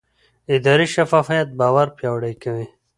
اداري 0.55 0.87
شفافیت 0.95 1.47
باور 1.59 1.87
پیاوړی 1.97 2.33
کوي 2.43 2.65